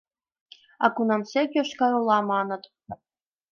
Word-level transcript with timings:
—А 0.83 0.85
кунамсек 0.95 1.49
Йошкар-Ола 1.57 2.19
маныт? 2.29 2.63